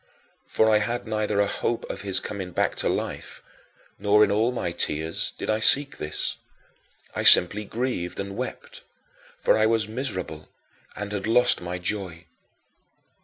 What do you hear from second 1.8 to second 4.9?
of his coming back to life, nor in all my